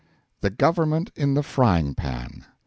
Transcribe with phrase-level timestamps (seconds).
[0.39, 2.43] THE GOVERNMENT IN THE FRYING PAN.